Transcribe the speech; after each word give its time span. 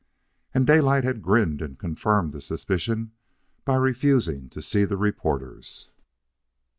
And 0.51 0.65
Daylight 0.65 1.03
had 1.03 1.21
grinned 1.21 1.61
and 1.61 1.77
confirmed 1.77 2.33
the 2.33 2.41
suspicion 2.41 3.11
by 3.65 3.75
refusing 3.75 4.49
to 4.49 4.59
see 4.59 4.83
the 4.83 4.97
reporters. 4.97 5.91